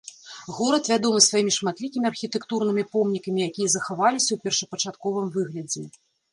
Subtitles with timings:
[0.59, 5.81] Горад вядомы сваімі шматлікімі архітэктурнымі помнікамі, якія захаваліся ў першапачатковым выглядзе.